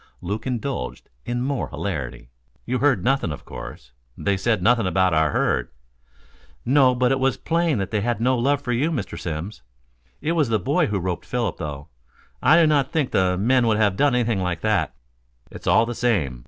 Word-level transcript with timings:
Luke 0.19 0.47
indulged 0.47 1.11
in 1.27 1.43
more 1.43 1.69
hilarity. 1.69 2.31
"You 2.65 2.79
heard 2.79 3.03
nothing, 3.03 3.31
of 3.31 3.45
course 3.45 3.91
they 4.17 4.35
said 4.35 4.63
nothing 4.63 4.87
about 4.87 5.13
our 5.13 5.29
herd" 5.29 5.69
"No, 6.79 6.95
but 6.95 7.11
it 7.11 7.19
was 7.19 7.37
plain 7.37 7.77
that 7.77 7.91
they 7.91 8.01
had 8.01 8.19
no 8.19 8.35
love 8.35 8.61
for 8.63 8.71
you, 8.71 8.89
Mr. 8.89 9.15
Simms. 9.19 9.61
It 10.19 10.31
was 10.31 10.49
the 10.49 10.57
boy 10.57 10.87
who 10.87 10.97
roped 10.97 11.27
Philip, 11.27 11.57
though. 11.57 11.89
I 12.41 12.59
do 12.59 12.65
not 12.65 12.91
think 12.91 13.11
the 13.11 13.37
men 13.37 13.67
would 13.67 13.77
have 13.77 13.95
done 13.95 14.15
anything 14.15 14.39
like 14.39 14.61
that." 14.61 14.95
"It's 15.51 15.67
all 15.67 15.85
the 15.85 15.93
same. 15.93 16.39